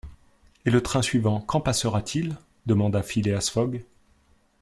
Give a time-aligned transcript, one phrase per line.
[0.65, 2.35] Et le train suivant, quand passera-t-il?
[2.65, 3.85] demanda Phileas Fogg.